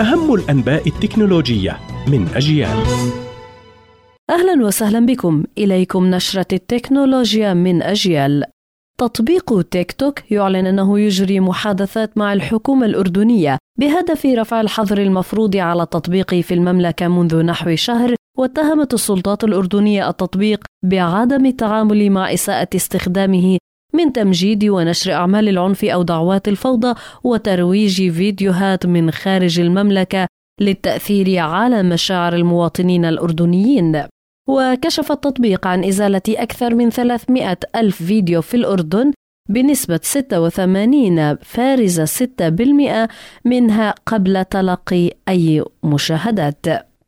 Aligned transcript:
أهم 0.00 0.34
الأنباء 0.34 0.88
التكنولوجية 0.88 1.78
من 2.08 2.28
أجيال. 2.34 2.76
أهلا 4.30 4.66
وسهلا 4.66 5.06
بكم. 5.06 5.44
إليكم 5.58 6.06
نشرة 6.06 6.46
التكنولوجيا 6.52 7.54
من 7.54 7.82
أجيال. 7.82 8.44
تطبيق 8.98 9.62
تيك 9.62 9.92
توك 9.92 10.32
يعلن 10.32 10.66
أنه 10.66 11.00
يجري 11.00 11.40
محادثات 11.40 12.18
مع 12.18 12.32
الحكومة 12.32 12.86
الأردنية 12.86 13.58
بهدف 13.78 14.26
رفع 14.26 14.60
الحظر 14.60 14.98
المفروض 14.98 15.56
على 15.56 15.82
التطبيق 15.82 16.34
في 16.34 16.54
المملكة 16.54 17.08
منذ 17.08 17.42
نحو 17.42 17.74
شهر 17.74 18.14
واتهمت 18.38 18.94
السلطات 18.94 19.44
الأردنية 19.44 20.08
التطبيق 20.08 20.64
بعدم 20.84 21.46
التعامل 21.46 22.10
مع 22.10 22.32
إساءة 22.34 22.68
استخدامه 22.76 23.58
من 23.96 24.12
تمجيد 24.12 24.64
ونشر 24.64 25.12
أعمال 25.12 25.48
العنف 25.48 25.84
أو 25.84 26.02
دعوات 26.02 26.48
الفوضى 26.48 26.94
وترويج 27.24 28.10
فيديوهات 28.10 28.86
من 28.86 29.10
خارج 29.10 29.60
المملكة 29.60 30.26
للتأثير 30.60 31.38
على 31.38 31.82
مشاعر 31.82 32.34
المواطنين 32.34 33.04
الأردنيين. 33.04 34.02
وكشف 34.48 35.12
التطبيق 35.12 35.66
عن 35.66 35.84
إزالة 35.84 36.22
أكثر 36.28 36.74
من 36.74 36.90
300 36.90 37.58
ألف 37.76 38.02
فيديو 38.02 38.42
في 38.42 38.56
الأردن 38.56 39.12
بنسبة 39.48 40.00
86 40.02 41.36
فارزة 41.36 42.04
6% 42.04 43.08
منها 43.44 43.94
قبل 44.06 44.44
تلقي 44.44 45.10
أي 45.28 45.64
مشاهدات. 45.84 46.66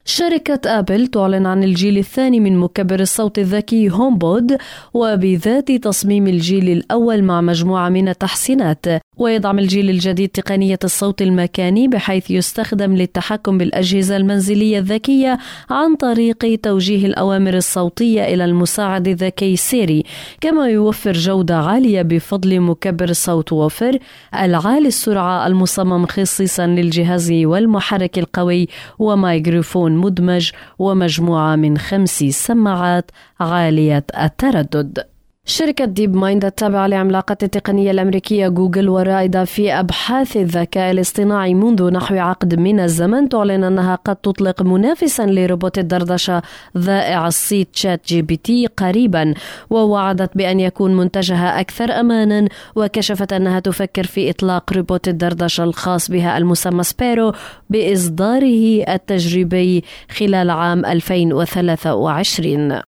شركة 0.09 0.79
آبل 0.79 1.07
تعلن 1.07 1.47
عن 1.47 1.65
الجيل 1.65 1.99
الثاني 1.99 2.41
من 2.41 2.57
مكبر 2.57 3.01
الصوت 3.01 3.39
الذكي 3.39 3.91
هوم 3.91 4.19
بود 4.19 4.59
وبذات 4.95 5.73
تصميم 5.73 6.27
الجيل 6.27 6.69
الأول 6.69 7.23
مع 7.23 7.41
مجموعة 7.41 7.89
من 7.89 8.09
التحسينات. 8.09 8.87
ويدعم 9.19 9.59
الجيل 9.59 9.91
الجديد 9.91 10.29
تقنية 10.29 10.79
الصوت 10.85 11.23
المكاني 11.23 11.89
بحيث 11.89 12.31
يستخدم 12.31 12.97
للتحكم 12.97 13.59
بالأجهزة 13.59 14.17
المنزلية 14.17 14.79
الذكية 14.79 15.39
عن 15.71 15.95
طريق 15.97 16.61
توجيه 16.63 17.07
الأوامر 17.07 17.55
الصوتية 17.55 18.25
إلى 18.25 18.45
المساعد 18.45 19.09
الذكي 19.09 19.57
سيري. 19.57 20.05
كما 20.41 20.69
يوفر 20.69 21.13
جودة 21.13 21.57
عالية 21.57 22.03
بفضل 22.03 22.61
مكبر 22.61 23.09
الصوت 23.09 23.53
وفر 23.53 23.99
العالي 24.35 24.89
السرعة 24.89 25.47
المصمم 25.47 26.07
خصيصا 26.07 26.67
للجهاز 26.67 27.33
والمحرك 27.33 28.19
القوي 28.19 28.69
ومايكروفون 28.99 29.93
مدمج 29.93 30.51
ومجموعة 30.79 31.57
من 31.57 31.79
خمس 31.79 32.25
سماعات 32.25 33.11
عالية 33.41 34.05
التردد. 34.23 35.18
شركة 35.51 35.85
ديب 35.85 36.17
مايند 36.17 36.45
التابعة 36.45 36.87
لعملاقة 36.87 37.37
التقنية 37.43 37.91
الأمريكية 37.91 38.49
جوجل 38.49 38.89
ورائدة 38.89 39.45
في 39.45 39.73
أبحاث 39.73 40.37
الذكاء 40.37 40.91
الاصطناعي 40.91 41.55
منذ 41.55 41.91
نحو 41.91 42.15
عقد 42.15 42.55
من 42.55 42.81
الزمن 42.81 43.29
تعلن 43.29 43.65
أنها 43.65 43.95
قد 43.95 44.17
تطلق 44.17 44.63
منافسا 44.63 45.27
لروبوت 45.27 45.79
الدردشة 45.79 46.43
ذائع 46.79 47.27
الصيت 47.27 47.77
شات 47.77 48.07
جي 48.07 48.23
بي 48.23 48.37
تي 48.37 48.67
قريبا 48.67 49.35
ووعدت 49.71 50.37
بأن 50.37 50.61
يكون 50.61 50.97
منتجها 50.97 51.61
أكثر 51.61 52.01
أمانا 52.01 52.49
وكشفت 52.77 53.33
أنها 53.33 53.61
تفكر 53.61 54.05
في 54.05 54.31
إطلاق 54.31 54.73
روبوت 54.73 55.09
الدردشة 55.09 55.65
الخاص 55.65 56.11
بها 56.11 56.39
المسمى 56.39 56.83
سبيرو 56.83 57.33
بإصداره 57.71 58.85
التجريبي 58.89 59.85
خلال 60.11 60.51
عام 60.51 60.85
2023 60.85 62.88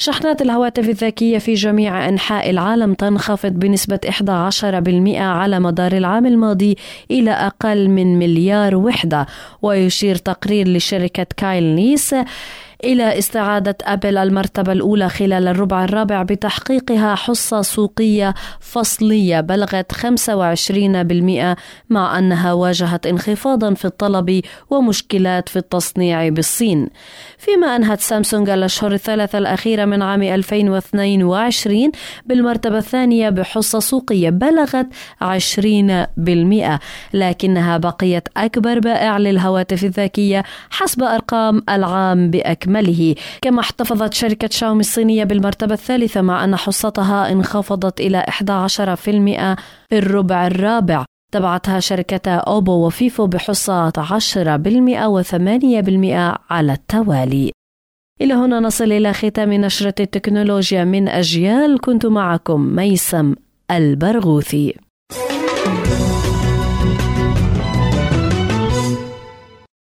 شحنات 0.00 0.42
الهواتف 0.42 0.88
الذكية 0.88 1.38
في 1.38 1.54
جميع 1.54 2.08
أنحاء 2.08 2.50
العالم 2.50 2.94
تنخفض 2.94 3.52
بنسبة 3.52 4.00
11% 4.08 5.20
على 5.20 5.60
مدار 5.60 5.92
العام 5.92 6.26
الماضي 6.26 6.76
إلى 7.10 7.30
أقل 7.30 7.88
من 7.88 8.18
مليار 8.18 8.76
وحدة 8.76 9.26
ويشير 9.62 10.16
تقرير 10.16 10.68
لشركة 10.68 11.26
كايل 11.36 11.64
نيس. 11.64 12.14
إلى 12.84 13.18
استعادة 13.18 13.76
أبل 13.82 14.18
المرتبة 14.18 14.72
الأولى 14.72 15.08
خلال 15.08 15.48
الربع 15.48 15.84
الرابع 15.84 16.22
بتحقيقها 16.22 17.14
حصة 17.14 17.62
سوقية 17.62 18.34
فصلية 18.60 19.40
بلغت 19.40 19.92
25% 19.92 21.56
مع 21.90 22.18
أنها 22.18 22.52
واجهت 22.52 23.06
انخفاضا 23.06 23.74
في 23.74 23.84
الطلب 23.84 24.40
ومشكلات 24.70 25.48
في 25.48 25.56
التصنيع 25.56 26.28
بالصين. 26.28 26.88
فيما 27.38 27.76
أنهت 27.76 28.00
سامسونج 28.00 28.50
الأشهر 28.50 28.92
الثلاثة 28.92 29.38
الأخيرة 29.38 29.84
من 29.84 30.02
عام 30.02 30.22
2022 30.22 31.92
بالمرتبة 32.26 32.78
الثانية 32.78 33.28
بحصة 33.28 33.78
سوقية 33.78 34.30
بلغت 34.30 34.86
20% 35.22 36.78
لكنها 37.14 37.78
بقيت 37.78 38.28
أكبر 38.36 38.78
بائع 38.78 39.18
للهواتف 39.18 39.84
الذكية 39.84 40.42
حسب 40.70 41.02
أرقام 41.02 41.62
العام 41.68 42.30
بأكمله 42.30 42.69
بأكمله 42.70 43.14
كما 43.42 43.60
احتفظت 43.60 44.14
شركة 44.14 44.48
شاومي 44.52 44.80
الصينية 44.80 45.24
بالمرتبة 45.24 45.74
الثالثة 45.74 46.20
مع 46.20 46.44
أن 46.44 46.56
حصتها 46.56 47.32
انخفضت 47.32 48.00
إلى 48.00 48.24
11% 48.28 49.56
في 49.88 49.98
الربع 49.98 50.46
الرابع. 50.46 51.04
تبعتها 51.32 51.80
شركة 51.80 52.30
أوبو 52.30 52.86
وفيفو 52.86 53.26
بحصة 53.26 53.90
10% 53.90 54.02
و8% 55.06 56.50
على 56.50 56.72
التوالي. 56.72 57.52
إلى 58.20 58.34
هنا 58.34 58.60
نصل 58.60 58.92
إلى 58.92 59.12
ختام 59.12 59.52
نشرة 59.52 59.94
التكنولوجيا 60.00 60.84
من 60.84 61.08
أجيال. 61.08 61.80
كنت 61.80 62.06
معكم 62.06 62.60
ميسم 62.60 63.34
البرغوثي. 63.70 64.74
thank 65.62 65.86
you 65.86 66.09